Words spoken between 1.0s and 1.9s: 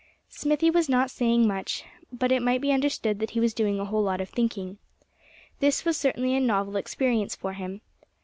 saying much,